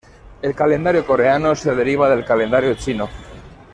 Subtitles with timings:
[0.41, 3.07] El calendario coreano se deriva del calendario chino.